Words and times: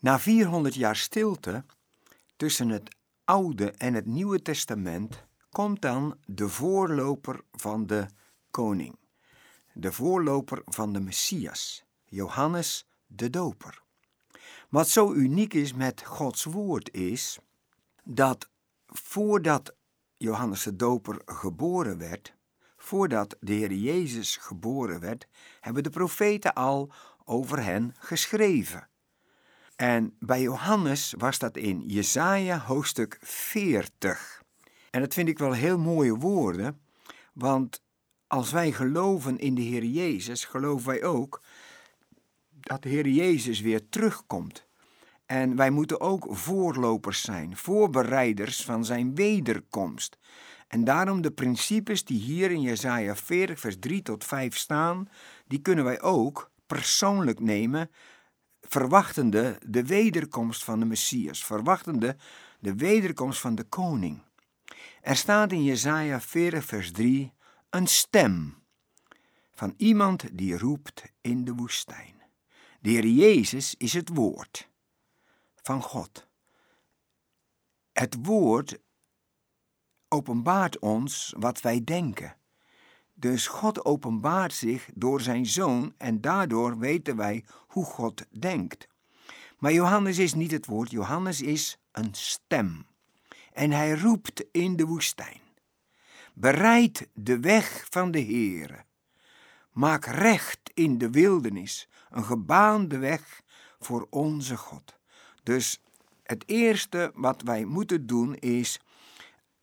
Na 0.00 0.18
400 0.18 0.74
jaar 0.74 0.96
stilte 0.96 1.64
tussen 2.36 2.68
het 2.68 2.96
Oude 3.24 3.70
en 3.70 3.94
het 3.94 4.06
Nieuwe 4.06 4.42
Testament 4.42 5.24
komt 5.50 5.80
dan 5.80 6.16
de 6.26 6.48
voorloper 6.48 7.40
van 7.52 7.86
de 7.86 8.06
koning, 8.50 8.98
de 9.72 9.92
voorloper 9.92 10.62
van 10.64 10.92
de 10.92 11.00
Messias, 11.00 11.84
Johannes 12.04 12.86
de 13.06 13.30
Doper. 13.30 13.82
Wat 14.68 14.88
zo 14.88 15.12
uniek 15.12 15.54
is 15.54 15.72
met 15.72 16.04
Gods 16.04 16.44
woord 16.44 16.92
is 16.92 17.38
dat 18.04 18.48
voordat 18.86 19.74
Johannes 20.16 20.62
de 20.62 20.76
Doper 20.76 21.22
geboren 21.24 21.98
werd, 21.98 22.34
voordat 22.76 23.36
de 23.40 23.52
Heer 23.52 23.72
Jezus 23.72 24.36
geboren 24.36 25.00
werd, 25.00 25.26
hebben 25.60 25.82
de 25.82 25.90
profeten 25.90 26.54
al 26.54 26.92
over 27.24 27.62
hen 27.62 27.94
geschreven. 27.98 28.88
En 29.76 30.16
bij 30.18 30.40
Johannes 30.40 31.14
was 31.18 31.38
dat 31.38 31.56
in 31.56 31.82
Jesaja 31.86 32.58
hoofdstuk 32.58 33.18
40. 33.20 34.42
En 34.90 35.00
dat 35.00 35.14
vind 35.14 35.28
ik 35.28 35.38
wel 35.38 35.52
heel 35.52 35.78
mooie 35.78 36.14
woorden, 36.14 36.80
want 37.32 37.82
als 38.26 38.52
wij 38.52 38.72
geloven 38.72 39.38
in 39.38 39.54
de 39.54 39.62
Heer 39.62 39.84
Jezus, 39.84 40.44
geloven 40.44 40.86
wij 40.86 41.02
ook 41.02 41.42
dat 42.50 42.82
de 42.82 42.88
Heer 42.88 43.08
Jezus 43.08 43.60
weer 43.60 43.88
terugkomt. 43.88 44.66
En 45.26 45.56
wij 45.56 45.70
moeten 45.70 46.00
ook 46.00 46.26
voorlopers 46.30 47.20
zijn, 47.20 47.56
voorbereiders 47.56 48.64
van 48.64 48.84
zijn 48.84 49.14
wederkomst. 49.14 50.18
En 50.68 50.84
daarom 50.84 51.22
de 51.22 51.30
principes 51.30 52.04
die 52.04 52.20
hier 52.20 52.50
in 52.50 52.60
Jesaja 52.60 53.16
40 53.16 53.60
vers 53.60 53.76
3 53.78 54.02
tot 54.02 54.24
5 54.24 54.56
staan, 54.56 55.08
die 55.46 55.60
kunnen 55.60 55.84
wij 55.84 56.00
ook 56.02 56.50
persoonlijk 56.66 57.40
nemen, 57.40 57.90
verwachtende 58.66 59.58
de 59.66 59.84
wederkomst 59.84 60.64
van 60.64 60.78
de 60.78 60.84
Messias, 60.84 61.44
verwachtende 61.44 62.16
de 62.58 62.74
wederkomst 62.74 63.40
van 63.40 63.54
de 63.54 63.64
koning. 63.64 64.22
Er 65.00 65.16
staat 65.16 65.52
in 65.52 65.64
Jesaja 65.64 66.20
40 66.20 66.64
vers 66.64 66.92
3 66.92 67.32
een 67.70 67.86
stem 67.86 68.62
van 69.54 69.74
iemand 69.76 70.38
die 70.38 70.58
roept 70.58 71.02
in 71.20 71.44
de 71.44 71.54
woestijn. 71.54 72.22
De 72.80 72.90
Heer 72.90 73.06
Jezus 73.06 73.74
is 73.74 73.92
het 73.92 74.08
woord 74.08 74.70
van 75.54 75.82
God. 75.82 76.28
Het 77.92 78.16
woord 78.22 78.78
openbaart 80.08 80.78
ons 80.78 81.34
wat 81.38 81.60
wij 81.60 81.84
denken. 81.84 82.36
Dus 83.14 83.46
God 83.46 83.84
openbaart 83.84 84.52
zich 84.54 84.88
door 84.94 85.20
zijn 85.20 85.46
zoon 85.46 85.94
en 85.96 86.20
daardoor 86.20 86.78
weten 86.78 87.16
wij 87.16 87.44
hoe 87.66 87.84
God 87.84 88.24
denkt. 88.30 88.88
Maar 89.58 89.72
Johannes 89.72 90.18
is 90.18 90.34
niet 90.34 90.50
het 90.50 90.66
woord, 90.66 90.90
Johannes 90.90 91.42
is 91.42 91.78
een 91.92 92.14
stem. 92.14 92.86
En 93.52 93.70
hij 93.70 93.98
roept 93.98 94.44
in 94.52 94.76
de 94.76 94.84
woestijn. 94.84 95.40
Bereid 96.34 97.08
de 97.12 97.40
weg 97.40 97.86
van 97.90 98.10
de 98.10 98.22
Heere. 98.22 98.84
Maak 99.72 100.04
recht 100.04 100.70
in 100.74 100.98
de 100.98 101.10
wildernis, 101.10 101.88
een 102.10 102.24
gebaande 102.24 102.98
weg 102.98 103.42
voor 103.78 104.06
onze 104.10 104.56
God. 104.56 104.98
Dus 105.42 105.80
het 106.22 106.42
eerste 106.46 107.12
wat 107.14 107.42
wij 107.42 107.64
moeten 107.64 108.06
doen 108.06 108.34
is 108.34 108.80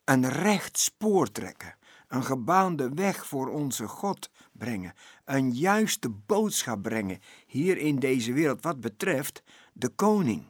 een 0.04 0.28
recht 0.28 0.78
spoor 0.78 1.32
trekken, 1.32 1.76
een 2.12 2.24
gebaande 2.24 2.88
weg 2.94 3.26
voor 3.26 3.48
onze 3.48 3.88
God 3.88 4.30
brengen, 4.52 4.94
een 5.24 5.52
juiste 5.52 6.08
boodschap 6.08 6.82
brengen 6.82 7.20
hier 7.46 7.76
in 7.76 7.98
deze 7.98 8.32
wereld 8.32 8.62
wat 8.62 8.80
betreft 8.80 9.42
de 9.72 9.88
koning. 9.88 10.44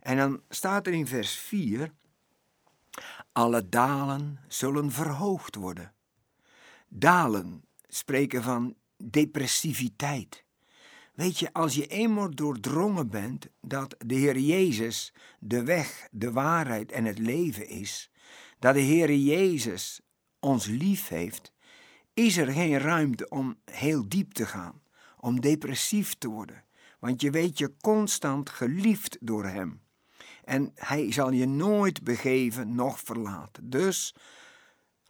En 0.00 0.16
dan 0.16 0.40
staat 0.48 0.86
er 0.86 0.92
in 0.92 1.06
vers 1.06 1.32
4: 1.32 1.92
Alle 3.32 3.68
dalen 3.68 4.38
zullen 4.48 4.90
verhoogd 4.90 5.54
worden. 5.54 5.92
Dalen 6.88 7.64
spreken 7.88 8.42
van 8.42 8.74
depressiviteit. 8.96 10.44
Weet 11.14 11.38
je, 11.38 11.52
als 11.52 11.74
je 11.74 11.86
eenmaal 11.86 12.30
doordrongen 12.30 13.08
bent 13.08 13.48
dat 13.60 13.94
de 13.98 14.14
Heer 14.14 14.38
Jezus 14.38 15.12
de 15.38 15.64
weg, 15.64 16.08
de 16.10 16.32
waarheid 16.32 16.92
en 16.92 17.04
het 17.04 17.18
leven 17.18 17.68
is, 17.68 18.10
dat 18.58 18.74
de 18.74 18.80
Heer 18.80 19.14
Jezus 19.14 20.00
ons 20.42 20.66
lief 20.66 21.08
heeft, 21.08 21.52
is 22.14 22.36
er 22.36 22.52
geen 22.52 22.78
ruimte 22.78 23.28
om 23.28 23.56
heel 23.64 24.08
diep 24.08 24.32
te 24.32 24.46
gaan, 24.46 24.82
om 25.16 25.40
depressief 25.40 26.14
te 26.14 26.28
worden. 26.28 26.64
Want 26.98 27.20
je 27.20 27.30
weet 27.30 27.58
je 27.58 27.76
constant 27.80 28.50
geliefd 28.50 29.16
door 29.20 29.44
Hem. 29.44 29.80
En 30.44 30.72
Hij 30.74 31.12
zal 31.12 31.30
je 31.30 31.46
nooit 31.46 32.02
begeven, 32.02 32.74
noch 32.74 33.00
verlaten. 33.00 33.70
Dus 33.70 34.14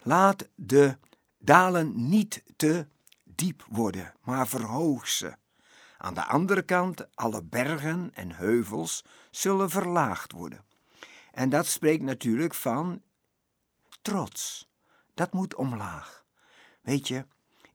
laat 0.01 0.49
de 0.55 0.97
dalen 1.37 2.09
niet 2.09 2.43
te 2.55 2.87
diep 3.23 3.65
worden, 3.69 4.13
maar 4.21 4.47
verhoog 4.47 5.07
ze. 5.07 5.35
Aan 5.97 6.13
de 6.13 6.25
andere 6.25 6.61
kant, 6.61 7.15
alle 7.15 7.43
bergen 7.43 8.11
en 8.13 8.31
heuvels 8.31 9.03
zullen 9.31 9.69
verlaagd 9.69 10.31
worden. 10.31 10.65
En 11.31 11.49
dat 11.49 11.65
spreekt 11.65 12.03
natuurlijk 12.03 12.53
van 12.53 13.01
trots. 14.01 14.71
Dat 15.13 15.33
moet 15.33 15.55
omlaag. 15.55 16.25
Weet 16.81 17.07
je, 17.07 17.25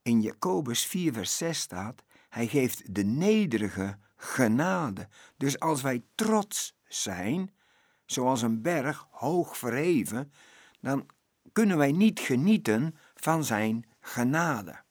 in 0.03 0.21
Jacobus 0.21 0.87
4, 0.87 1.13
vers 1.13 1.37
6 1.37 1.61
staat: 1.61 2.05
Hij 2.29 2.47
geeft 2.47 2.95
de 2.95 3.05
nederige 3.05 3.99
genade. 4.17 5.09
Dus 5.37 5.59
als 5.59 5.83
wij 5.83 6.05
trots 6.15 6.77
zijn, 6.89 7.55
zoals 8.07 8.43
een 8.43 8.63
berg 8.63 9.07
hoog 9.11 9.57
verheven, 9.59 10.33
dan 10.81 11.07
kunnen 11.53 11.77
wij 11.77 11.93
niet 11.93 12.21
genieten 12.21 12.97
van 13.15 13.45
Zijn 13.45 13.87
genade. 14.01 14.83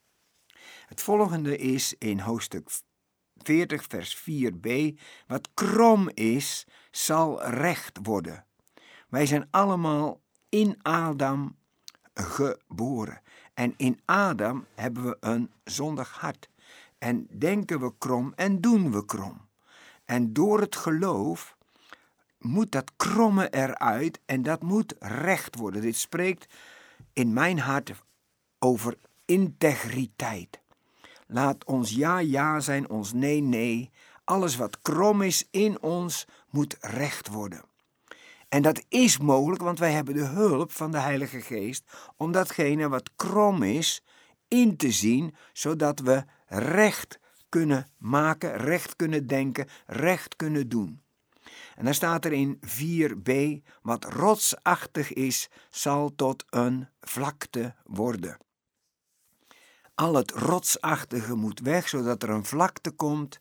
Het 0.86 1.02
volgende 1.02 1.58
is 1.58 1.94
in 1.98 2.20
hoofdstuk 2.20 2.70
40, 3.38 3.84
vers 3.88 4.30
4b: 4.30 4.98
Wat 5.28 5.50
krom 5.54 6.10
is, 6.14 6.68
zal 6.92 7.44
recht 7.44 8.00
worden. 8.02 8.46
Wij 9.10 9.26
zijn 9.26 9.48
allemaal 9.52 10.22
in 10.50 10.80
Adam 10.82 11.58
geboren. 12.18 13.22
En 13.54 13.74
in 13.78 14.00
Adam 14.06 14.66
hebben 14.76 15.04
we 15.04 15.18
een 15.20 15.52
zondig 15.64 16.12
hart. 16.12 16.50
En 16.98 17.28
denken 17.32 17.80
we 17.80 17.94
krom 17.98 18.34
en 18.36 18.62
doen 18.62 18.92
we 18.92 19.06
krom. 19.06 19.48
En 20.06 20.34
door 20.34 20.60
het 20.60 20.76
geloof 20.76 21.58
moet 22.40 22.72
dat 22.72 22.92
kromme 22.96 23.50
eruit 23.50 24.20
en 24.26 24.42
dat 24.42 24.62
moet 24.62 24.96
recht 25.00 25.56
worden. 25.56 25.82
Dit 25.82 25.96
spreekt 25.96 26.54
in 27.14 27.34
mijn 27.34 27.60
hart 27.60 27.94
over 28.60 28.98
integriteit. 29.26 30.60
Laat 31.28 31.66
ons 31.66 31.92
ja 31.92 32.20
ja 32.20 32.60
zijn, 32.60 32.90
ons 32.90 33.14
nee 33.14 33.42
nee. 33.42 33.92
Alles 34.24 34.56
wat 34.56 34.82
krom 34.82 35.22
is 35.22 35.48
in 35.52 35.82
ons 35.82 36.28
moet 36.50 36.78
recht 36.80 37.28
worden. 37.28 37.67
En 38.50 38.62
dat 38.62 38.84
is 38.90 39.18
mogelijk, 39.18 39.62
want 39.62 39.80
wij 39.80 39.92
hebben 39.92 40.14
de 40.14 40.26
hulp 40.26 40.72
van 40.72 40.92
de 40.92 41.00
Heilige 41.00 41.42
Geest 41.42 41.92
om 42.18 42.32
datgene 42.32 42.90
wat 42.90 43.16
krom 43.16 43.64
is 43.64 44.04
in 44.48 44.78
te 44.78 44.92
zien, 44.92 45.36
zodat 45.54 46.00
we 46.00 46.24
recht 46.48 47.20
kunnen 47.50 47.88
maken, 47.98 48.58
recht 48.58 48.96
kunnen 48.96 49.28
denken, 49.28 49.68
recht 49.86 50.36
kunnen 50.36 50.70
doen. 50.70 51.02
En 51.76 51.86
dan 51.86 51.94
staat 51.94 52.26
er 52.26 52.34
in 52.34 52.60
4b: 52.66 53.64
wat 53.82 54.06
rotsachtig 54.06 55.14
is, 55.14 55.50
zal 55.70 56.16
tot 56.16 56.46
een 56.50 56.88
vlakte 57.02 57.76
worden. 57.84 58.38
Al 59.96 60.14
het 60.14 60.32
rotsachtige 60.32 61.36
moet 61.36 61.60
weg, 61.60 61.90
zodat 61.90 62.24
er 62.24 62.30
een 62.30 62.46
vlakte 62.46 62.92
komt. 62.92 63.40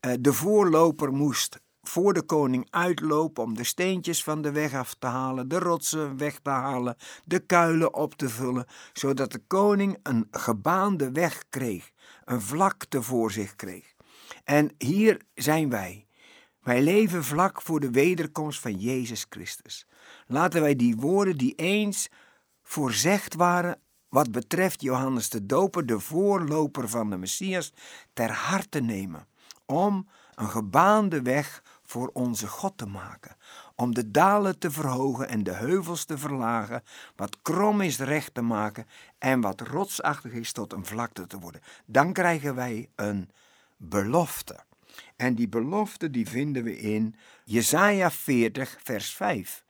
Eh, 0.00 0.12
de 0.20 0.32
voorloper 0.32 1.12
moest 1.12 1.60
voor 1.88 2.12
de 2.12 2.22
koning 2.22 2.66
uitlopen 2.70 3.42
om 3.42 3.54
de 3.54 3.64
steentjes 3.64 4.24
van 4.24 4.42
de 4.42 4.52
weg 4.52 4.74
af 4.74 4.94
te 4.94 5.06
halen, 5.06 5.48
de 5.48 5.58
rotsen 5.58 6.16
weg 6.16 6.38
te 6.42 6.50
halen, 6.50 6.96
de 7.24 7.38
kuilen 7.38 7.94
op 7.94 8.14
te 8.14 8.28
vullen, 8.28 8.66
zodat 8.92 9.32
de 9.32 9.42
koning 9.46 9.98
een 10.02 10.28
gebaande 10.30 11.12
weg 11.12 11.44
kreeg, 11.48 11.90
een 12.24 12.40
vlakte 12.40 13.02
voor 13.02 13.30
zich 13.30 13.56
kreeg. 13.56 13.94
En 14.44 14.70
hier 14.78 15.20
zijn 15.34 15.70
wij. 15.70 16.06
Wij 16.62 16.82
leven 16.82 17.24
vlak 17.24 17.62
voor 17.62 17.80
de 17.80 17.90
wederkomst 17.90 18.60
van 18.60 18.74
Jezus 18.74 19.26
Christus. 19.28 19.86
Laten 20.26 20.60
wij 20.60 20.76
die 20.76 20.96
woorden 20.96 21.36
die 21.36 21.54
eens 21.54 22.08
voorzegd 22.62 23.34
waren 23.34 23.80
wat 24.08 24.32
betreft 24.32 24.82
Johannes 24.82 25.28
de 25.28 25.46
Doper, 25.46 25.86
de 25.86 26.00
voorloper 26.00 26.88
van 26.88 27.10
de 27.10 27.16
Messias, 27.16 27.72
ter 28.12 28.30
harte 28.30 28.80
nemen, 28.80 29.26
om 29.66 30.08
een 30.34 30.48
gebaande 30.48 31.22
weg 31.22 31.62
voor 31.88 32.10
onze 32.12 32.46
God 32.46 32.78
te 32.78 32.86
maken, 32.86 33.36
om 33.74 33.94
de 33.94 34.10
dalen 34.10 34.58
te 34.58 34.70
verhogen 34.70 35.28
en 35.28 35.42
de 35.42 35.52
heuvels 35.52 36.04
te 36.04 36.18
verlagen, 36.18 36.82
wat 37.16 37.42
krom 37.42 37.80
is 37.80 37.98
recht 37.98 38.34
te 38.34 38.42
maken 38.42 38.86
en 39.18 39.40
wat 39.40 39.60
rotsachtig 39.60 40.32
is 40.32 40.52
tot 40.52 40.72
een 40.72 40.86
vlakte 40.86 41.26
te 41.26 41.38
worden. 41.38 41.60
Dan 41.86 42.12
krijgen 42.12 42.54
wij 42.54 42.88
een 42.94 43.30
belofte. 43.76 44.60
En 45.16 45.34
die 45.34 45.48
belofte 45.48 46.10
die 46.10 46.28
vinden 46.28 46.64
we 46.64 46.78
in 46.78 47.14
Jesaja 47.44 48.10
40, 48.10 48.76
vers 48.82 49.10
5. 49.10 49.64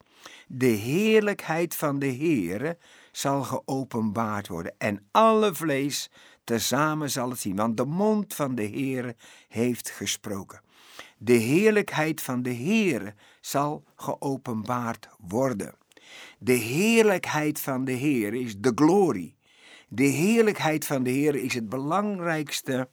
De 0.46 0.66
heerlijkheid 0.66 1.74
van 1.74 1.98
de 1.98 2.14
Heere 2.14 2.78
zal 3.12 3.42
geopenbaard 3.42 4.48
worden 4.48 4.74
en 4.78 5.08
alle 5.10 5.54
vlees 5.54 6.10
tezamen 6.44 7.10
zal 7.10 7.30
het 7.30 7.38
zien, 7.38 7.56
want 7.56 7.76
de 7.76 7.84
mond 7.84 8.34
van 8.34 8.54
de 8.54 8.68
Heere 8.68 9.16
heeft 9.48 9.90
gesproken. 9.90 10.60
De 11.18 11.32
heerlijkheid 11.32 12.22
van 12.22 12.42
de 12.42 12.54
Heere 12.54 13.14
zal 13.40 13.84
geopenbaard 13.96 15.08
worden. 15.18 15.74
De 16.38 16.52
heerlijkheid 16.52 17.60
van 17.60 17.84
de 17.84 17.92
Heer 17.92 18.34
is 18.34 18.58
de 18.58 18.72
glorie. 18.74 19.36
De 19.88 20.04
heerlijkheid 20.04 20.84
van 20.84 21.02
de 21.02 21.10
Heer 21.10 21.34
is 21.34 21.54
het 21.54 21.68
belangrijkste 21.68 22.88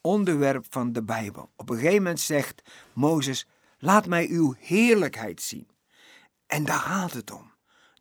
onderwerp 0.00 0.66
van 0.68 0.92
de 0.92 1.02
Bijbel. 1.02 1.50
Op 1.56 1.70
een 1.70 1.76
gegeven 1.76 1.96
moment 1.96 2.20
zegt 2.20 2.62
Mozes: 2.92 3.46
Laat 3.78 4.06
mij 4.06 4.28
uw 4.28 4.54
heerlijkheid 4.58 5.42
zien. 5.42 5.68
En 6.46 6.64
daar 6.64 6.78
gaat 6.78 7.12
het 7.12 7.30
om. 7.30 7.52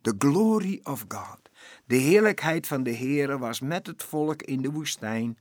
The 0.01 0.15
glory 0.17 0.79
of 0.83 1.05
God. 1.07 1.39
De 1.85 1.95
heerlijkheid 1.95 2.67
van 2.67 2.83
de 2.83 2.95
Heere 2.95 3.37
was 3.37 3.59
met 3.59 3.87
het 3.87 4.03
volk 4.03 4.41
in 4.41 4.61
de 4.61 4.71
woestijn. 4.71 5.37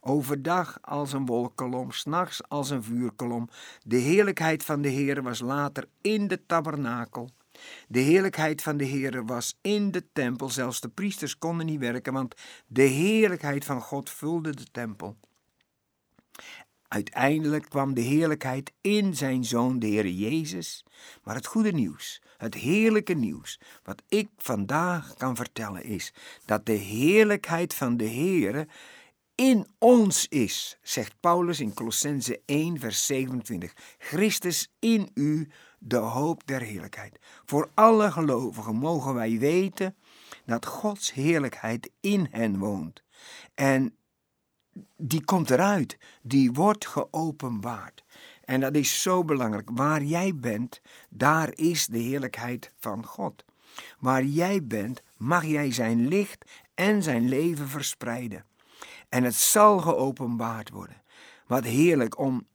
Overdag 0.00 0.78
als 0.80 1.12
een 1.12 1.26
wolkolom, 1.26 1.90
s'nachts 1.90 2.48
als 2.48 2.70
een 2.70 2.82
vuurkolom. 2.82 3.48
De 3.82 3.96
heerlijkheid 3.96 4.64
van 4.64 4.82
de 4.82 4.90
Heere 4.90 5.22
was 5.22 5.40
later 5.40 5.88
in 6.00 6.28
de 6.28 6.46
tabernakel. 6.46 7.30
De 7.88 8.00
heerlijkheid 8.00 8.62
van 8.62 8.76
de 8.76 8.86
Heere 8.86 9.24
was 9.24 9.58
in 9.60 9.90
de 9.90 10.04
tempel. 10.12 10.48
Zelfs 10.48 10.80
de 10.80 10.88
priesters 10.88 11.38
konden 11.38 11.66
niet 11.66 11.80
werken, 11.80 12.12
want 12.12 12.34
de 12.66 12.82
heerlijkheid 12.82 13.64
van 13.64 13.80
God 13.80 14.10
vulde 14.10 14.54
de 14.54 14.66
tempel. 14.72 15.16
Uiteindelijk 16.88 17.68
kwam 17.68 17.94
de 17.94 18.00
heerlijkheid 18.00 18.72
in 18.80 19.16
zijn 19.16 19.44
zoon, 19.44 19.78
de 19.78 19.86
Heer 19.86 20.08
Jezus. 20.08 20.84
Maar 21.22 21.34
het 21.34 21.46
goede 21.46 21.72
nieuws, 21.72 22.22
het 22.36 22.54
heerlijke 22.54 23.14
nieuws, 23.14 23.60
wat 23.82 24.02
ik 24.08 24.28
vandaag 24.36 25.14
kan 25.14 25.36
vertellen, 25.36 25.84
is 25.84 26.12
dat 26.44 26.66
de 26.66 26.72
heerlijkheid 26.72 27.74
van 27.74 27.96
de 27.96 28.04
Heer 28.04 28.68
in 29.36 29.66
ons 29.78 30.28
is, 30.28 30.78
zegt 30.82 31.20
Paulus 31.20 31.60
in 31.60 31.74
Colossense 31.74 32.42
1, 32.44 32.78
vers 32.78 33.06
27. 33.06 33.72
Christus 33.98 34.68
in 34.78 35.10
u, 35.14 35.48
de 35.78 35.96
hoop 35.96 36.46
der 36.46 36.60
heerlijkheid. 36.60 37.18
Voor 37.44 37.70
alle 37.74 38.10
gelovigen 38.10 38.76
mogen 38.76 39.14
wij 39.14 39.38
weten 39.38 39.96
dat 40.44 40.66
Gods 40.66 41.12
heerlijkheid 41.12 41.90
in 42.00 42.28
hen 42.30 42.58
woont. 42.58 43.02
En 43.54 43.96
die 44.96 45.24
komt 45.24 45.50
eruit, 45.50 45.98
die 46.22 46.52
wordt 46.52 46.86
geopenbaard. 46.86 48.04
En 48.44 48.60
dat 48.60 48.74
is 48.74 49.02
zo 49.02 49.24
belangrijk. 49.24 49.70
Waar 49.72 50.02
jij 50.02 50.34
bent, 50.36 50.80
daar 51.10 51.50
is 51.54 51.86
de 51.86 51.98
heerlijkheid 51.98 52.72
van 52.78 53.06
God. 53.06 53.44
Waar 53.98 54.24
jij 54.24 54.66
bent, 54.66 55.02
mag 55.16 55.44
jij 55.44 55.72
zijn 55.72 56.08
licht 56.08 56.50
en 56.74 57.02
zijn 57.02 57.28
leven 57.28 57.68
verspreiden. 57.68 58.44
En 59.08 59.24
het 59.24 59.34
zal 59.34 59.78
geopenbaard 59.78 60.70
worden. 60.70 61.02
Wat 61.46 61.64
heerlijk 61.64 62.18
om 62.18 62.46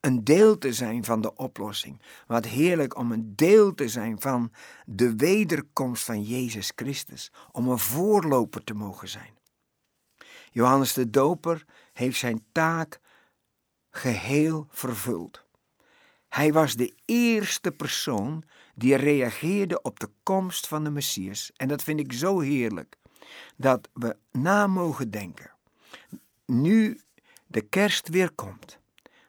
een 0.00 0.24
deel 0.24 0.58
te 0.58 0.72
zijn 0.72 1.04
van 1.04 1.20
de 1.20 1.34
oplossing. 1.34 2.02
Wat 2.26 2.44
heerlijk 2.44 2.96
om 2.96 3.12
een 3.12 3.36
deel 3.36 3.74
te 3.74 3.88
zijn 3.88 4.20
van 4.20 4.52
de 4.86 5.16
wederkomst 5.16 6.04
van 6.04 6.22
Jezus 6.22 6.72
Christus. 6.74 7.32
Om 7.52 7.68
een 7.68 7.78
voorloper 7.78 8.64
te 8.64 8.74
mogen 8.74 9.08
zijn. 9.08 9.36
Johannes 10.50 10.92
de 10.92 11.10
Doper 11.10 11.64
heeft 11.92 12.18
zijn 12.18 12.44
taak 12.52 13.00
geheel 13.90 14.66
vervuld. 14.70 15.46
Hij 16.28 16.52
was 16.52 16.74
de 16.74 16.94
eerste 17.04 17.70
persoon 17.72 18.44
die 18.74 18.94
reageerde 18.94 19.82
op 19.82 20.00
de 20.00 20.10
komst 20.22 20.66
van 20.66 20.84
de 20.84 20.90
Messias. 20.90 21.52
En 21.56 21.68
dat 21.68 21.82
vind 21.82 22.00
ik 22.00 22.12
zo 22.12 22.40
heerlijk, 22.40 22.96
dat 23.56 23.88
we 23.92 24.16
na 24.30 24.66
mogen 24.66 25.10
denken, 25.10 25.50
nu 26.48 27.00
de 27.46 27.60
kerst 27.60 28.08
weer 28.08 28.30
komt, 28.34 28.78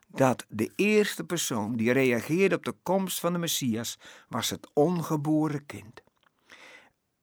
dat 0.07 0.45
de 0.49 0.71
eerste 0.75 1.23
persoon 1.23 1.75
die 1.75 1.91
reageerde 1.91 2.55
op 2.55 2.65
de 2.65 2.75
komst 2.83 3.19
van 3.19 3.33
de 3.33 3.39
Messias 3.39 3.97
was 4.27 4.49
het 4.49 4.69
ongeboren 4.73 5.65
kind. 5.65 6.01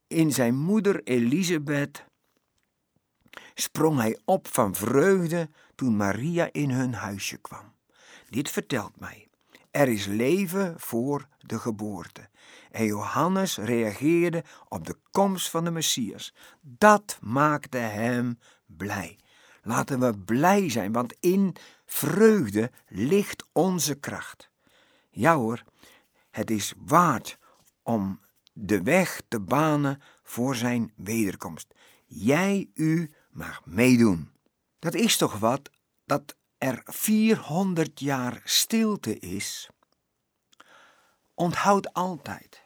In 0.06 0.32
zijn 0.32 0.56
moeder 0.56 1.02
Elisabeth 1.04 2.04
sprong 3.54 4.00
hij 4.00 4.19
op 4.25 4.48
van 4.48 4.75
vreugde 4.75 5.50
toen 5.75 5.96
Maria 5.96 6.48
in 6.52 6.70
hun 6.70 6.94
huisje 6.94 7.37
kwam. 7.37 7.72
Dit 8.28 8.50
vertelt 8.50 9.00
mij. 9.00 9.28
Er 9.70 9.88
is 9.88 10.06
leven 10.06 10.81
voor 10.81 11.28
de 11.40 11.58
geboorte. 11.58 12.28
En 12.70 12.84
Johannes 12.84 13.56
reageerde 13.56 14.44
op 14.69 14.87
de 14.87 14.96
komst 15.10 15.50
van 15.50 15.64
de 15.64 15.70
Messias. 15.70 16.34
Dat 16.60 17.19
maakte 17.20 17.78
hem 17.78 18.38
blij. 18.66 19.19
Laten 19.67 20.01
we 20.01 20.19
blij 20.19 20.71
zijn, 20.71 20.93
want 20.93 21.17
in 21.21 21.57
vreugde 21.87 22.71
ligt 22.89 23.45
onze 23.53 23.95
kracht. 23.95 24.51
Ja 25.11 25.37
hoor, 25.37 25.65
het 26.31 26.51
is 26.51 26.73
waard 26.77 27.39
om 27.83 28.21
de 28.53 28.83
weg 28.83 29.21
te 29.29 29.41
banen 29.41 30.03
voor 30.23 30.57
zijn 30.57 30.93
wederkomst. 30.97 31.75
Jij, 32.05 32.71
u 32.75 33.15
mag 33.31 33.65
meedoen. 33.65 34.31
Dat 34.79 34.95
is 34.95 35.17
toch 35.17 35.39
wat 35.39 35.71
dat 36.05 36.37
er 36.59 36.83
400 36.85 38.01
jaar 38.01 38.41
stilte 38.45 39.19
is. 39.19 39.71
Onthoud 41.35 41.93
altijd 41.93 42.63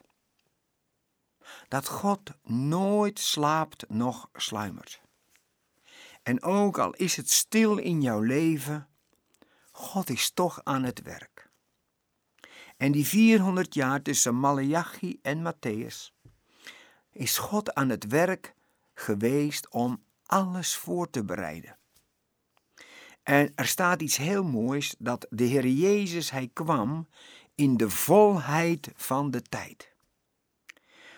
dat 1.67 1.87
God 1.87 2.31
nooit 2.43 3.19
slaapt 3.19 3.89
noch 3.89 4.29
sluimert. 4.33 5.00
En 6.23 6.43
ook 6.43 6.77
al 6.77 6.93
is 6.93 7.15
het 7.15 7.29
stil 7.29 7.77
in 7.77 8.01
jouw 8.01 8.21
leven, 8.21 8.87
God 9.71 10.09
is 10.09 10.31
toch 10.31 10.59
aan 10.63 10.83
het 10.83 11.01
werk. 11.01 11.49
En 12.77 12.91
die 12.91 13.07
400 13.07 13.73
jaar 13.73 14.01
tussen 14.01 14.35
Malachi 14.35 15.19
en 15.21 15.53
Matthäus 15.53 16.11
is 17.11 17.37
God 17.37 17.73
aan 17.73 17.89
het 17.89 18.07
werk 18.07 18.55
geweest 18.93 19.69
om 19.69 20.03
alles 20.25 20.75
voor 20.75 21.09
te 21.09 21.23
bereiden. 21.23 21.77
En 23.23 23.51
er 23.55 23.67
staat 23.67 24.01
iets 24.01 24.17
heel 24.17 24.43
moois 24.43 24.95
dat 24.99 25.27
de 25.29 25.43
Heer 25.43 25.67
Jezus, 25.67 26.31
hij 26.31 26.49
kwam 26.53 27.07
in 27.55 27.77
de 27.77 27.89
volheid 27.89 28.91
van 28.95 29.31
de 29.31 29.41
tijd. 29.41 29.93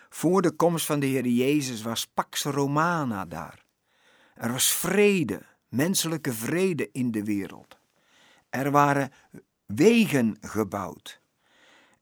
Voor 0.09 0.41
de 0.41 0.51
komst 0.51 0.85
van 0.85 0.99
de 0.99 1.05
Heer 1.05 1.27
Jezus 1.27 1.81
was 1.81 2.05
Pax 2.05 2.43
Romana 2.43 3.25
daar. 3.25 3.62
Er 4.35 4.51
was 4.51 4.71
vrede, 4.71 5.41
menselijke 5.67 6.33
vrede 6.33 6.89
in 6.91 7.11
de 7.11 7.23
wereld. 7.23 7.77
Er 8.49 8.71
waren 8.71 9.11
wegen 9.65 10.37
gebouwd. 10.41 11.21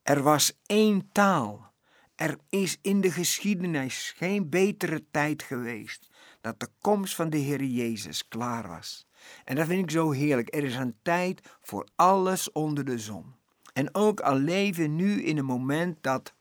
Er 0.03 0.21
was 0.21 0.59
één 0.65 1.09
taal. 1.11 1.71
Er 2.15 2.37
is 2.49 2.77
in 2.81 3.01
de 3.01 3.11
geschiedenis 3.11 4.13
geen 4.15 4.49
betere 4.49 5.05
tijd 5.11 5.43
geweest 5.43 6.09
dat 6.41 6.59
de 6.59 6.67
komst 6.81 7.15
van 7.15 7.29
de 7.29 7.37
Heer 7.37 7.63
Jezus 7.63 8.27
klaar 8.27 8.67
was. 8.67 9.07
En 9.43 9.55
dat 9.55 9.67
vind 9.67 9.83
ik 9.83 9.91
zo 9.91 10.11
heerlijk. 10.11 10.55
Er 10.55 10.63
is 10.63 10.75
een 10.75 10.95
tijd 11.01 11.49
voor 11.61 11.87
alles 11.95 12.51
onder 12.51 12.85
de 12.85 12.99
zon. 12.99 13.35
En 13.73 13.95
ook 13.95 14.19
al 14.19 14.35
leven 14.35 14.95
nu 14.95 15.23
in 15.23 15.37
een 15.37 15.45
moment 15.45 16.03
dat 16.03 16.33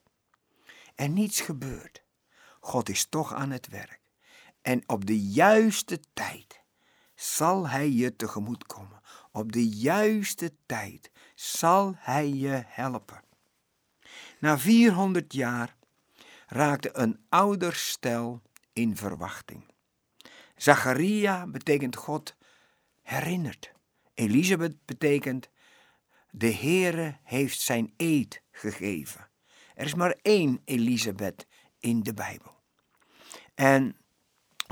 er 0.95 1.09
niets 1.09 1.41
gebeurt. 1.41 2.03
God 2.61 2.89
is 2.89 3.05
toch 3.05 3.35
aan 3.35 3.51
het 3.51 3.69
werk. 3.69 4.00
En 4.71 4.83
op 4.87 5.07
de 5.07 5.21
juiste 5.21 6.01
tijd 6.13 6.61
zal 7.15 7.69
Hij 7.69 7.91
je 7.91 8.17
tegemoet 8.17 8.67
komen. 8.67 9.01
Op 9.33 9.53
de 9.53 9.69
juiste 9.69 10.53
tijd 10.67 11.11
zal 11.35 11.95
Hij 11.97 12.29
je 12.29 12.63
helpen. 12.67 13.23
Na 14.39 14.59
400 14.59 15.33
jaar 15.33 15.77
raakte 16.47 16.91
een 16.93 17.25
ouder 17.29 17.75
stel 17.75 18.43
in 18.73 18.97
verwachting. 18.97 19.65
Zacharia 20.57 21.47
betekent 21.47 21.97
God 21.97 22.37
herinnert. 23.03 23.73
Elisabeth 24.15 24.85
betekent 24.85 25.49
de 26.31 26.55
Heere 26.55 27.19
heeft 27.23 27.61
zijn 27.61 27.95
eed 27.97 28.43
gegeven. 28.51 29.29
Er 29.75 29.85
is 29.85 29.95
maar 29.95 30.19
één 30.23 30.61
Elisabeth 30.65 31.47
in 31.79 32.03
de 32.03 32.15
Bijbel. 32.15 32.55
En 33.55 33.95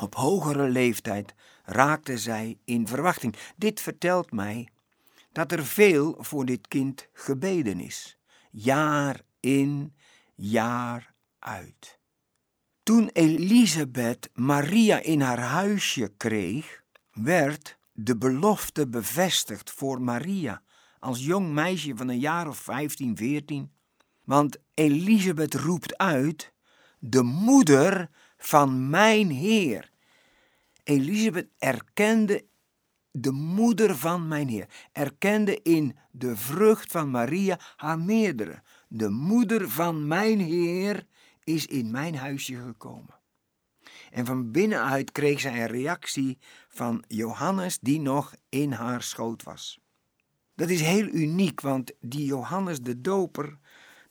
op 0.01 0.15
hogere 0.15 0.69
leeftijd 0.69 1.35
raakte 1.65 2.19
zij 2.19 2.59
in 2.65 2.87
verwachting. 2.87 3.35
Dit 3.57 3.81
vertelt 3.81 4.33
mij 4.33 4.69
dat 5.33 5.53
er 5.53 5.67
veel 5.67 6.17
voor 6.19 6.45
dit 6.45 6.69
kind 6.69 7.09
gebeden 7.13 7.81
is. 7.81 8.19
Jaar 8.51 9.21
in, 9.41 9.95
jaar 10.35 11.15
uit. 11.39 11.99
Toen 12.83 13.11
Elisabeth 13.13 14.31
Maria 14.35 15.01
in 15.01 15.21
haar 15.21 15.41
huisje 15.41 16.13
kreeg, 16.17 16.83
werd 17.13 17.79
de 17.93 18.17
belofte 18.17 18.89
bevestigd 18.89 19.71
voor 19.71 20.03
Maria 20.03 20.63
als 20.99 21.25
jong 21.25 21.53
meisje 21.53 21.97
van 21.97 22.09
een 22.09 22.19
jaar 22.19 22.49
of 22.49 22.59
15, 22.59 23.17
14. 23.17 23.73
Want 24.25 24.57
Elisabeth 24.75 25.55
roept 25.55 25.97
uit: 25.97 26.53
De 26.99 27.23
moeder 27.23 28.11
van 28.39 28.91
mijn 28.91 29.31
Heer. 29.31 29.91
Elisabeth 30.85 31.49
erkende 31.59 32.45
de 33.11 33.31
moeder 33.31 33.97
van 33.97 34.29
mijn 34.29 34.49
Heer, 34.49 34.69
erkende 34.93 35.63
in 35.63 35.97
de 36.11 36.37
vrucht 36.37 36.91
van 36.91 37.11
Maria 37.11 37.59
haar 37.77 37.99
meerdere. 37.99 38.63
De 38.89 39.09
moeder 39.09 39.71
van 39.71 40.07
mijn 40.07 40.41
Heer 40.41 41.07
is 41.45 41.67
in 41.67 41.91
mijn 41.91 42.17
huisje 42.17 42.57
gekomen. 42.57 43.17
En 44.11 44.27
van 44.27 44.51
binnenuit 44.51 45.13
kreeg 45.13 45.41
zij 45.41 45.61
een 45.61 45.67
reactie 45.67 46.39
van 46.69 47.05
Johannes, 47.07 47.79
die 47.79 48.01
nog 48.01 48.35
in 48.49 48.73
haar 48.73 49.03
schoot 49.03 49.43
was. 49.43 49.79
Dat 50.55 50.69
is 50.69 50.81
heel 50.81 51.07
uniek, 51.07 51.61
want 51.61 51.93
die 52.01 52.25
Johannes 52.25 52.81
de 52.81 53.01
Doper, 53.01 53.59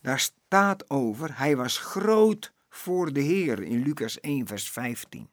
daar 0.00 0.18
staat 0.18 0.90
over, 0.90 1.38
hij 1.38 1.56
was 1.56 1.78
groot 1.78 2.52
voor 2.78 3.12
de 3.12 3.20
Heer 3.20 3.62
in 3.62 3.82
Lucas 3.82 4.20
1, 4.20 4.46
vers 4.46 4.70
15. 4.70 5.28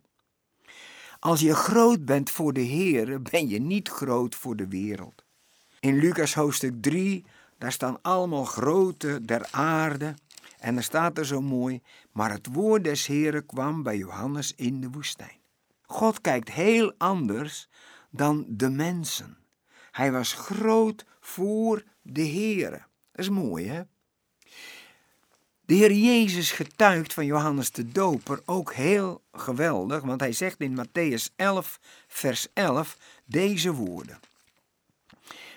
Als 1.20 1.40
je 1.40 1.56
groot 1.56 2.06
bent 2.06 2.30
voor 2.30 2.54
de 2.54 2.62
Heer, 2.62 3.22
ben 3.22 3.48
je 3.48 3.60
niet 3.60 3.90
groot 3.90 4.36
voor 4.36 4.56
de 4.56 4.68
wereld. 4.68 5.24
In 5.80 5.98
Lucas 5.98 6.34
hoofdstuk 6.34 6.82
3, 6.82 7.26
daar 7.58 7.72
staan 7.72 8.02
allemaal 8.02 8.46
grote 8.46 9.20
der 9.26 9.48
aarde. 9.52 10.14
En 10.60 10.78
er 10.78 10.84
staat 10.84 11.18
er 11.18 11.26
zo 11.26 11.42
mooi, 11.42 11.82
maar 12.12 12.32
het 12.32 12.48
woord 12.52 12.84
des 12.84 13.06
Heeren 13.06 13.46
kwam 13.46 13.84
bij 13.84 13.98
Johannes 13.98 14.54
in 14.56 14.82
de 14.82 14.90
woestijn. 14.90 15.40
God 15.82 16.22
kijkt 16.22 16.52
heel 16.52 16.94
anders 16.98 17.70
dan 18.10 18.46
de 18.48 18.70
mensen. 18.70 19.38
Hij 19.92 20.12
was 20.12 20.34
groot 20.34 21.06
voor 21.20 21.84
de 22.02 22.28
Heere. 22.28 22.84
Dat 23.12 23.26
is 23.26 23.30
mooi, 23.30 23.68
hè? 23.68 23.82
De 25.66 25.74
Heer 25.74 25.94
Jezus 25.94 26.52
getuigt 26.52 27.14
van 27.14 27.26
Johannes 27.26 27.72
de 27.72 27.92
Doper 27.92 28.42
ook 28.46 28.74
heel 28.74 29.22
geweldig, 29.34 30.02
want 30.02 30.20
hij 30.20 30.32
zegt 30.32 30.60
in 30.60 30.86
Matthäus 30.86 31.36
11, 31.36 31.80
vers 32.08 32.48
11 32.54 32.98
deze 33.26 33.74
woorden. 33.74 34.20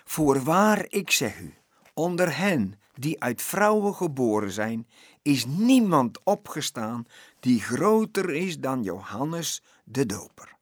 Voorwaar, 0.05 0.87
ik 0.89 1.11
zeg 1.11 1.39
u, 1.41 1.55
onder 1.95 2.37
hen 2.37 2.81
die 2.95 3.23
uit 3.23 3.43
vrouwen 3.43 3.95
geboren 3.95 4.51
zijn, 4.51 4.87
is 5.23 5.47
niemand 5.47 6.19
opgestaan 6.25 7.07
die 7.41 7.61
groter 7.61 8.31
is 8.35 8.59
dan 8.59 8.83
Johannes 8.83 9.63
de 9.85 10.07
Doper. 10.07 10.57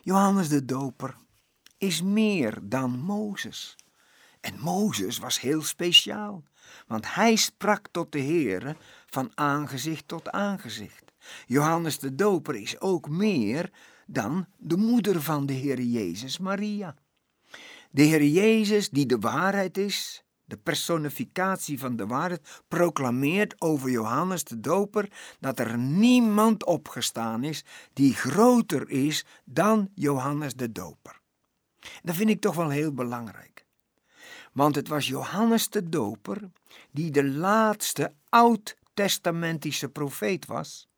Johannes 0.00 0.48
de 0.48 0.64
Doper 0.64 1.16
is 1.78 2.02
meer 2.02 2.58
dan 2.62 2.90
Mozes. 2.98 3.76
En 4.40 4.58
Mozes 4.58 5.18
was 5.18 5.40
heel 5.40 5.62
speciaal, 5.62 6.42
want 6.86 7.14
hij 7.14 7.36
sprak 7.36 7.86
tot 7.90 8.12
de 8.12 8.20
Heere 8.20 8.76
van 9.06 9.30
aangezicht 9.34 10.08
tot 10.08 10.30
aangezicht. 10.30 11.12
Johannes 11.46 11.98
de 11.98 12.14
Doper 12.14 12.54
is 12.54 12.80
ook 12.80 13.08
meer 13.08 13.70
dan 14.06 14.46
de 14.56 14.76
moeder 14.76 15.22
van 15.22 15.46
de 15.46 15.52
Heer 15.52 15.80
Jezus, 15.80 16.38
Maria. 16.38 16.94
De 17.90 18.02
Heer 18.02 18.24
Jezus, 18.24 18.90
die 18.90 19.06
de 19.06 19.18
waarheid 19.18 19.78
is, 19.78 20.24
de 20.44 20.56
personificatie 20.56 21.78
van 21.78 21.96
de 21.96 22.06
waarheid, 22.06 22.62
proclameert 22.68 23.60
over 23.60 23.90
Johannes 23.90 24.44
de 24.44 24.60
Doper 24.60 25.08
dat 25.40 25.58
er 25.58 25.78
niemand 25.78 26.64
opgestaan 26.64 27.44
is 27.44 27.64
die 27.92 28.14
groter 28.14 28.88
is 28.88 29.24
dan 29.44 29.90
Johannes 29.94 30.54
de 30.54 30.72
Doper. 30.72 31.20
Dat 32.02 32.14
vind 32.14 32.30
ik 32.30 32.40
toch 32.40 32.54
wel 32.54 32.70
heel 32.70 32.92
belangrijk. 32.92 33.59
Want 34.60 34.74
het 34.74 34.88
was 34.88 35.06
Johannes 35.06 35.68
de 35.68 35.88
Doper 35.88 36.50
die 36.90 37.10
de 37.10 37.24
laatste 37.24 38.12
oud-testamentische 38.28 39.88
profeet 39.88 40.46
was. 40.46 40.88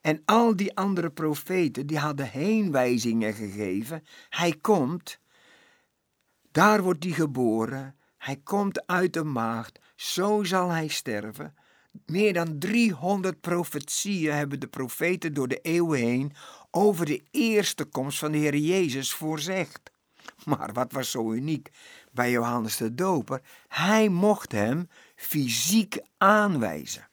En 0.00 0.22
al 0.24 0.56
die 0.56 0.76
andere 0.76 1.10
profeten 1.10 1.86
die 1.86 1.98
hadden 1.98 2.30
heenwijzingen 2.30 3.34
gegeven. 3.34 4.04
Hij 4.28 4.56
komt, 4.60 5.18
daar 6.52 6.82
wordt 6.82 7.04
hij 7.04 7.12
geboren, 7.12 7.96
hij 8.18 8.40
komt 8.44 8.86
uit 8.86 9.12
de 9.12 9.24
maagd, 9.24 9.78
zo 9.96 10.44
zal 10.44 10.68
hij 10.68 10.88
sterven. 10.88 11.54
Meer 12.06 12.32
dan 12.32 12.58
300 12.58 13.40
profetieën 13.40 14.34
hebben 14.34 14.60
de 14.60 14.68
profeten 14.68 15.34
door 15.34 15.48
de 15.48 15.60
eeuwen 15.60 15.98
heen 15.98 16.32
over 16.70 17.06
de 17.06 17.22
eerste 17.30 17.84
komst 17.84 18.18
van 18.18 18.32
de 18.32 18.38
Heer 18.38 18.56
Jezus 18.56 19.12
voorzegd. 19.12 19.94
Maar 20.44 20.72
wat 20.72 20.92
was 20.92 21.10
zo 21.10 21.32
uniek 21.32 21.70
bij 22.12 22.30
Johannes 22.30 22.76
de 22.76 22.94
Doper? 22.94 23.42
Hij 23.68 24.08
mocht 24.08 24.52
hem 24.52 24.88
fysiek 25.14 25.98
aanwijzen. 26.18 27.08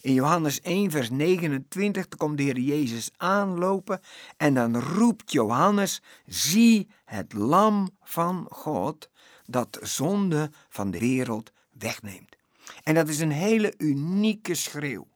In 0.00 0.14
Johannes 0.14 0.60
1, 0.60 0.90
vers 0.90 1.10
29 1.10 2.08
komt 2.08 2.36
de 2.36 2.42
Heer 2.42 2.58
Jezus 2.58 3.10
aanlopen 3.16 4.00
en 4.36 4.54
dan 4.54 4.80
roept 4.80 5.32
Johannes: 5.32 6.02
Zie 6.26 6.88
het 7.04 7.32
Lam 7.32 7.90
van 8.02 8.46
God 8.50 9.10
dat 9.46 9.78
zonde 9.82 10.50
van 10.68 10.90
de 10.90 10.98
wereld 10.98 11.52
wegneemt. 11.70 12.36
En 12.82 12.94
dat 12.94 13.08
is 13.08 13.18
een 13.18 13.30
hele 13.30 13.74
unieke 13.78 14.54
schreeuw, 14.54 15.08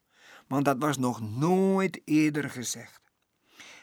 want 0.48 0.64
dat 0.64 0.76
was 0.78 0.98
nog 0.98 1.20
nooit 1.20 2.00
eerder 2.04 2.50
gezegd. 2.50 3.00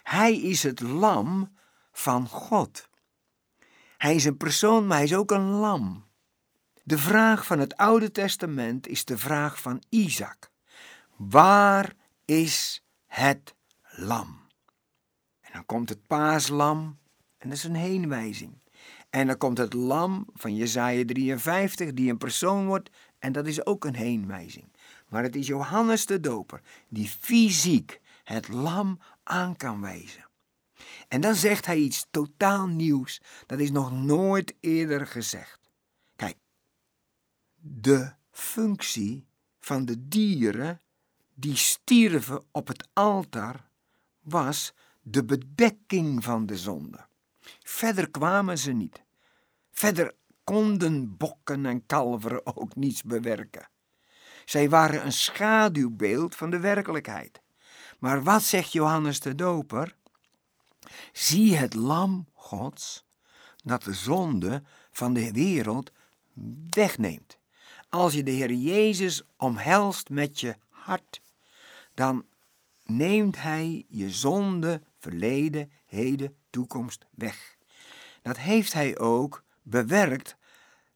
Hij 0.04 0.38
is 0.38 0.64
het 0.64 0.80
lam 0.80 1.58
van 1.92 2.28
God. 2.28 2.89
Hij 4.00 4.16
is 4.16 4.26
een 4.26 4.38
persoon, 4.38 4.88
maar 4.88 4.98
hij 4.98 5.06
is 5.06 5.16
ook 5.16 5.32
een 5.32 5.50
lam. 5.50 6.06
De 6.84 6.98
vraag 6.98 7.46
van 7.46 7.60
het 7.60 7.76
Oude 7.78 8.12
Testament 8.12 8.88
is 8.88 9.06
de 9.06 9.18
vraag 9.18 9.62
van 9.62 9.84
Isaac. 9.90 10.52
Waar 11.16 11.94
is 12.26 12.84
het 13.06 13.56
lam? 13.90 14.48
En 15.42 15.52
dan 15.54 15.66
komt 15.66 15.90
het 15.90 16.08
paaslam 16.08 16.98
en 17.38 17.50
dat 17.50 17.58
is 17.58 17.64
een 17.64 17.76
heenwijzing. 17.76 18.62
En 19.10 19.28
dan 19.28 19.38
komt 19.38 19.58
het 19.58 19.74
lam 19.74 20.28
van 20.34 20.56
Jezaja 20.56 21.06
53, 21.06 21.94
die 21.94 22.10
een 22.10 22.18
persoon 22.18 22.66
wordt, 22.66 22.90
en 23.18 23.32
dat 23.32 23.48
is 23.48 23.66
ook 23.66 23.86
een 23.86 23.96
heenwijzing. 23.96 24.72
Maar 25.08 25.24
het 25.24 25.36
is 25.36 25.48
Johannes 25.48 26.06
de 26.06 26.20
Doper 26.20 26.62
die 26.88 27.08
fysiek 27.08 28.00
het 28.24 28.48
lam 28.48 29.00
aan 29.24 29.56
kan 29.56 29.82
wijzen. 29.82 30.29
En 31.08 31.22
dan 31.22 31.36
zegt 31.36 31.66
hij 31.66 31.78
iets 31.78 32.06
totaal 32.12 32.68
nieuws, 32.68 33.22
dat 33.46 33.60
is 33.60 33.72
nog 33.72 33.92
nooit 33.92 34.56
eerder 34.60 35.08
gezegd. 35.08 35.60
Kijk, 36.16 36.38
de 37.56 38.14
functie 38.32 39.28
van 39.60 39.86
de 39.86 40.08
dieren 40.08 40.82
die 41.34 41.56
stierven 41.56 42.46
op 42.52 42.68
het 42.68 42.88
altaar 42.94 43.70
was 44.20 44.74
de 45.02 45.26
bedekking 45.26 46.24
van 46.24 46.46
de 46.46 46.58
zonde. 46.58 47.08
Verder 47.60 48.10
kwamen 48.10 48.58
ze 48.58 48.72
niet. 48.72 49.04
Verder 49.72 50.16
konden 50.44 51.18
bokken 51.18 51.66
en 51.66 51.86
kalveren 51.86 52.46
ook 52.46 52.76
niets 52.76 53.04
bewerken. 53.04 53.70
Zij 54.46 54.70
waren 54.70 55.06
een 55.06 55.14
schaduwbeeld 55.14 56.36
van 56.36 56.50
de 56.50 56.60
werkelijkheid. 56.60 57.42
Maar 58.00 58.24
wat 58.24 58.44
zegt 58.44 58.72
Johannes 58.72 59.20
de 59.20 59.36
Doper? 59.36 59.96
Zie 61.14 61.56
het 61.56 61.74
lam 61.74 62.28
Gods 62.34 63.06
dat 63.64 63.84
de 63.84 63.94
zonde 63.94 64.64
van 64.92 65.14
de 65.14 65.32
wereld 65.32 65.92
wegneemt. 66.70 67.38
Als 67.90 68.14
je 68.14 68.24
de 68.24 68.32
Heer 68.32 68.54
Jezus 68.54 69.24
omhelst 69.38 70.10
met 70.10 70.40
je 70.40 70.56
hart, 70.70 71.22
dan 71.94 72.26
neemt 72.86 73.42
Hij 73.42 73.86
je 73.88 74.10
zonde, 74.10 74.82
verleden, 74.98 75.72
heden, 75.86 76.36
toekomst 76.50 77.06
weg. 77.12 77.58
Dat 78.22 78.38
heeft 78.38 78.74
Hij 78.74 78.98
ook 78.98 79.44
bewerkt 79.62 80.38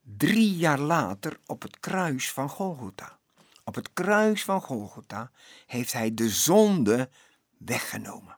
drie 0.01 0.55
jaar 0.55 0.79
later 0.79 1.39
op 1.45 1.61
het 1.61 1.79
kruis 1.79 2.31
van 2.31 2.49
Golgotha. 2.49 3.19
Op 3.63 3.75
het 3.75 3.93
kruis 3.93 4.43
van 4.43 4.61
Golgotha 4.61 5.31
heeft 5.65 5.93
Hij 5.93 6.13
de 6.13 6.29
zonde 6.29 7.09
weggenomen. 7.57 8.37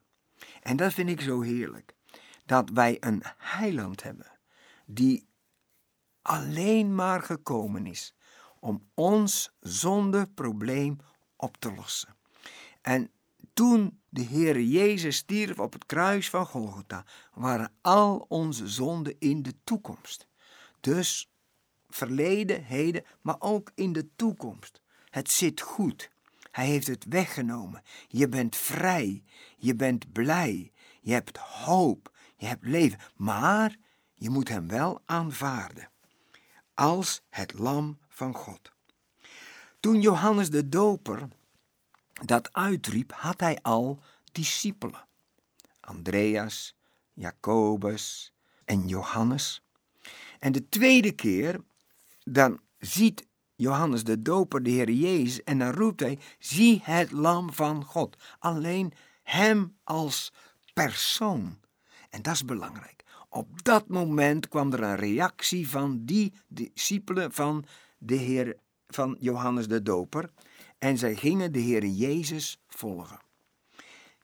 En 0.66 0.76
dat 0.76 0.92
vind 0.92 1.08
ik 1.08 1.20
zo 1.20 1.40
heerlijk. 1.40 1.94
Dat 2.44 2.70
wij 2.70 2.96
een 3.00 3.22
heiland 3.36 4.02
hebben 4.02 4.30
die 4.86 5.26
alleen 6.22 6.94
maar 6.94 7.22
gekomen 7.22 7.86
is 7.86 8.14
om 8.60 8.88
ons 8.94 9.56
zondeprobleem 9.60 10.98
op 11.36 11.56
te 11.56 11.72
lossen. 11.74 12.16
En 12.82 13.10
toen 13.54 14.00
de 14.08 14.20
Heer 14.20 14.60
Jezus 14.60 15.16
stierf 15.16 15.58
op 15.58 15.72
het 15.72 15.86
kruis 15.86 16.30
van 16.30 16.46
Golgotha, 16.46 17.04
waren 17.34 17.72
al 17.80 18.24
onze 18.28 18.68
zonden 18.68 19.16
in 19.18 19.42
de 19.42 19.54
toekomst. 19.64 20.26
Dus 20.80 21.30
verleden, 21.88 22.64
heden, 22.64 23.04
maar 23.20 23.36
ook 23.38 23.70
in 23.74 23.92
de 23.92 24.08
toekomst. 24.16 24.80
Het 25.10 25.30
zit 25.30 25.60
goed. 25.60 26.10
Hij 26.56 26.66
heeft 26.66 26.86
het 26.86 27.04
weggenomen. 27.08 27.82
Je 28.08 28.28
bent 28.28 28.56
vrij. 28.56 29.22
Je 29.56 29.74
bent 29.74 30.12
blij. 30.12 30.72
Je 31.00 31.12
hebt 31.12 31.36
hoop. 31.36 32.12
Je 32.36 32.46
hebt 32.46 32.66
leven. 32.66 32.98
Maar 33.16 33.76
je 34.14 34.30
moet 34.30 34.48
hem 34.48 34.68
wel 34.68 35.02
aanvaarden. 35.04 35.90
als 36.74 37.22
het 37.30 37.58
lam 37.58 37.98
van 38.08 38.34
God. 38.34 38.72
Toen 39.80 40.00
Johannes 40.00 40.50
de 40.50 40.68
Doper 40.68 41.28
dat 42.24 42.52
uitriep, 42.52 43.12
had 43.12 43.40
hij 43.40 43.58
al 43.62 44.02
discipelen. 44.32 45.06
Andreas, 45.80 46.76
Jacobus 47.12 48.32
en 48.64 48.88
Johannes. 48.88 49.62
En 50.38 50.52
de 50.52 50.68
tweede 50.68 51.12
keer, 51.12 51.60
dan 52.24 52.60
ziet 52.78 53.26
Johannes 53.56 54.04
de 54.04 54.22
Doper 54.22 54.62
de 54.62 54.70
Heer 54.70 54.90
Jezus 54.90 55.42
en 55.42 55.58
dan 55.58 55.72
roept 55.72 56.00
hij, 56.00 56.18
zie 56.38 56.80
het 56.82 57.10
lam 57.10 57.52
van 57.52 57.84
God. 57.84 58.16
Alleen 58.38 58.92
hem 59.22 59.76
als 59.84 60.32
persoon. 60.74 61.58
En 62.10 62.22
dat 62.22 62.34
is 62.34 62.44
belangrijk. 62.44 63.04
Op 63.28 63.62
dat 63.62 63.88
moment 63.88 64.48
kwam 64.48 64.72
er 64.72 64.82
een 64.82 64.96
reactie 64.96 65.68
van 65.68 66.04
die 66.04 66.32
discipelen 66.48 67.32
van 67.32 67.64
de 67.98 68.14
Heer 68.14 68.56
van 68.88 69.16
Johannes 69.20 69.68
de 69.68 69.82
Doper 69.82 70.30
en 70.78 70.98
zij 70.98 71.14
gingen 71.14 71.52
de 71.52 71.58
Heer 71.58 71.84
Jezus 71.84 72.60
volgen. 72.68 73.20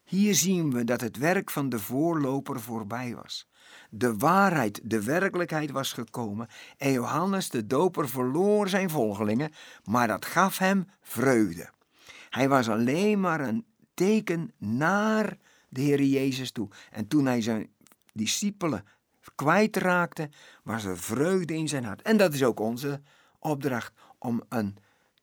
Hier 0.04 0.34
zien 0.34 0.72
we 0.72 0.84
dat 0.84 1.00
het 1.00 1.16
werk 1.16 1.50
van 1.50 1.68
de 1.68 1.78
voorloper 1.78 2.60
voorbij 2.60 3.14
was. 3.14 3.48
De 3.90 4.16
waarheid, 4.16 4.80
de 4.84 5.02
werkelijkheid 5.02 5.70
was 5.70 5.92
gekomen 5.92 6.48
en 6.76 6.92
Johannes 6.92 7.50
de 7.50 7.66
Doper 7.66 8.08
verloor 8.08 8.68
zijn 8.68 8.90
volgelingen, 8.90 9.52
maar 9.84 10.06
dat 10.06 10.24
gaf 10.24 10.58
hem 10.58 10.88
vreugde. 11.00 11.70
Hij 12.30 12.48
was 12.48 12.68
alleen 12.68 13.20
maar 13.20 13.40
een 13.40 13.64
teken 13.94 14.52
naar 14.58 15.36
de 15.68 15.80
Heer 15.80 16.02
Jezus 16.02 16.50
toe. 16.50 16.68
En 16.90 17.08
toen 17.08 17.26
hij 17.26 17.40
zijn 17.40 17.70
discipelen 18.12 18.84
kwijtraakte, 19.34 20.30
was 20.62 20.84
er 20.84 20.98
vreugde 20.98 21.54
in 21.54 21.68
zijn 21.68 21.84
hart. 21.84 22.02
En 22.02 22.16
dat 22.16 22.34
is 22.34 22.44
ook 22.44 22.60
onze 22.60 23.00
opdracht 23.38 23.92
om 24.18 24.42
een 24.48 24.76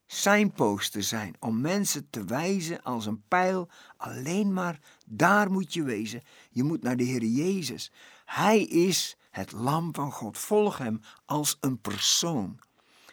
signpost 0.06 0.92
te 0.92 1.02
zijn, 1.02 1.36
om 1.40 1.62
mensen 1.62 2.10
te 2.10 2.26
wijzen 2.26 2.84
als 2.84 3.06
een 3.06 3.24
pijl. 3.28 3.70
Alleen 3.98 4.54
maar 4.54 4.80
daar 5.06 5.52
moet 5.52 5.74
je 5.74 5.84
wezen. 5.84 6.22
Je 6.50 6.64
moet 6.64 6.84
naar 6.84 6.98
de 6.98 7.04
Heer 7.04 7.24
Jezus. 7.24 7.92
Hij 8.30 8.64
is 8.64 9.18
het 9.30 9.52
lam 9.52 9.96
van 9.96 10.12
God. 10.12 10.38
Volg 10.38 10.78
hem 10.78 11.02
als 11.26 11.58
een 11.60 11.82
persoon. 11.82 12.60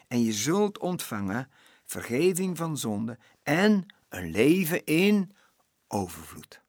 En 0.08 0.22
je 0.22 0.32
zult 0.32 0.78
ontvangen 0.78 1.50
vergeving 1.84 2.56
van 2.56 2.78
zonde 2.78 3.18
en 3.42 3.86
een 4.08 4.30
leven 4.30 4.84
in 4.84 5.36
overvloed. 5.88 6.62